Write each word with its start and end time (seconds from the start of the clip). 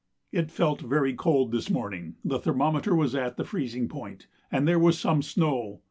It 0.31 0.49
felt 0.49 0.81
very 0.81 1.13
cold 1.13 1.51
this 1.51 1.69
morning; 1.69 2.15
the 2.25 2.39
thermometer 2.39 2.95
was 2.95 3.13
at 3.13 3.37
the 3.37 3.45
freezing 3.45 3.87
point, 3.87 4.25
and 4.51 4.67
there 4.67 4.79
was 4.79 4.97
some 4.97 5.21
snow. 5.21 5.79